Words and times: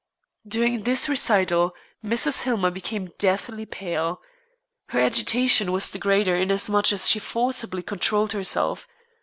During 0.47 0.81
this 0.81 1.07
recital 1.07 1.75
Mrs. 2.03 2.41
Hillmer 2.41 2.71
became 2.71 3.11
deathly 3.19 3.67
pale. 3.67 4.19
Her 4.87 4.99
agitation 4.99 5.71
was 5.71 5.91
the 5.91 5.99
greater 5.99 6.35
inasmuch 6.35 6.91
as 6.91 7.07
she 7.07 7.19
forcibly 7.19 7.83
controlled 7.83 8.31
herself. 8.31 8.87